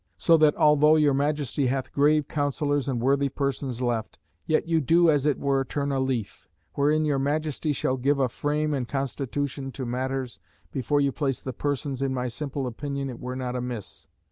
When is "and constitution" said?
8.73-9.71